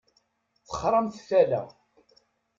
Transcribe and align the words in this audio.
Texṛamt 0.65 1.17
tala. 1.27 1.61